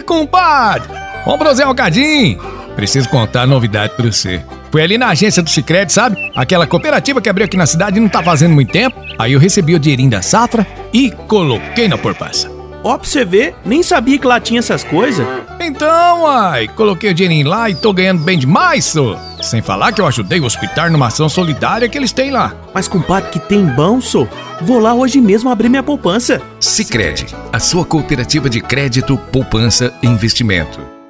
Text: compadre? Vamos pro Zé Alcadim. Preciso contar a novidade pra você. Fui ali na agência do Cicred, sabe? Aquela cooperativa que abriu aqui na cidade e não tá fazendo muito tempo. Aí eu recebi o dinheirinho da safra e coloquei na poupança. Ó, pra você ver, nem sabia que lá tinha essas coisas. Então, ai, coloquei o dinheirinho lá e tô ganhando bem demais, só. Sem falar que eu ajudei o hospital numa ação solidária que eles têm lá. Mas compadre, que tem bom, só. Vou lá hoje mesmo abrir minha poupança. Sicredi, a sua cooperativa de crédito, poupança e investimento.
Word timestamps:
compadre? 0.00 0.88
Vamos 1.24 1.38
pro 1.38 1.54
Zé 1.54 1.64
Alcadim. 1.64 2.38
Preciso 2.74 3.08
contar 3.08 3.42
a 3.42 3.46
novidade 3.46 3.94
pra 3.96 4.06
você. 4.06 4.42
Fui 4.70 4.80
ali 4.80 4.96
na 4.96 5.08
agência 5.08 5.42
do 5.42 5.50
Cicred, 5.50 5.92
sabe? 5.92 6.16
Aquela 6.34 6.66
cooperativa 6.66 7.20
que 7.20 7.28
abriu 7.28 7.44
aqui 7.44 7.56
na 7.56 7.66
cidade 7.66 7.98
e 7.98 8.00
não 8.00 8.08
tá 8.08 8.22
fazendo 8.22 8.54
muito 8.54 8.72
tempo. 8.72 8.98
Aí 9.18 9.34
eu 9.34 9.38
recebi 9.38 9.74
o 9.74 9.78
dinheirinho 9.78 10.10
da 10.10 10.22
safra 10.22 10.66
e 10.92 11.10
coloquei 11.10 11.88
na 11.88 11.98
poupança. 11.98 12.61
Ó, 12.84 12.98
pra 12.98 13.08
você 13.08 13.24
ver, 13.24 13.54
nem 13.64 13.82
sabia 13.82 14.18
que 14.18 14.26
lá 14.26 14.40
tinha 14.40 14.58
essas 14.58 14.82
coisas. 14.82 15.26
Então, 15.60 16.26
ai, 16.26 16.66
coloquei 16.68 17.10
o 17.10 17.14
dinheirinho 17.14 17.48
lá 17.48 17.70
e 17.70 17.74
tô 17.74 17.92
ganhando 17.92 18.22
bem 18.22 18.38
demais, 18.38 18.84
só. 18.86 19.16
Sem 19.40 19.62
falar 19.62 19.92
que 19.92 20.00
eu 20.00 20.06
ajudei 20.06 20.40
o 20.40 20.44
hospital 20.44 20.90
numa 20.90 21.06
ação 21.06 21.28
solidária 21.28 21.88
que 21.88 21.96
eles 21.96 22.12
têm 22.12 22.30
lá. 22.30 22.54
Mas 22.74 22.88
compadre, 22.88 23.30
que 23.30 23.38
tem 23.38 23.64
bom, 23.64 24.00
só. 24.00 24.26
Vou 24.60 24.78
lá 24.78 24.94
hoje 24.94 25.20
mesmo 25.20 25.50
abrir 25.50 25.68
minha 25.68 25.82
poupança. 25.82 26.40
Sicredi, 26.58 27.26
a 27.52 27.58
sua 27.58 27.84
cooperativa 27.84 28.50
de 28.50 28.60
crédito, 28.60 29.16
poupança 29.30 29.92
e 30.02 30.06
investimento. 30.06 31.01